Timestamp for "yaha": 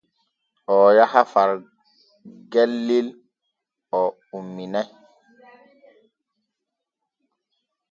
0.97-1.21